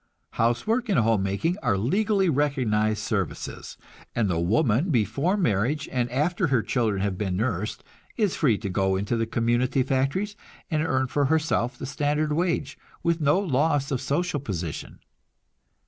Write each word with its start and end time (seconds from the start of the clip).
Housework 0.31 0.89
and 0.89 0.97
home 0.97 1.21
making 1.21 1.59
are 1.61 1.77
legally 1.77 2.27
recognized 2.27 3.03
services; 3.03 3.77
and 4.15 4.27
the 4.31 4.39
woman 4.39 4.89
before 4.89 5.37
marriage 5.37 5.87
and 5.91 6.09
after 6.09 6.47
her 6.47 6.63
children 6.63 7.03
have 7.03 7.19
been 7.19 7.37
nursed 7.37 7.83
is 8.17 8.35
free 8.35 8.57
to 8.57 8.67
go 8.71 8.95
into 8.95 9.15
the 9.15 9.27
community 9.27 9.83
factories 9.83 10.35
and 10.71 10.81
earn 10.83 11.05
for 11.05 11.25
herself 11.25 11.77
the 11.77 11.85
standard 11.85 12.33
wage, 12.33 12.79
with 13.03 13.21
no 13.21 13.37
loss 13.37 13.91
of 13.91 14.01
social 14.01 14.39
position. 14.39 15.01